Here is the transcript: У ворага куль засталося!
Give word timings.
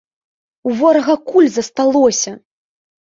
У 0.69 0.71
ворага 0.79 1.15
куль 1.29 1.49
засталося! 1.59 2.31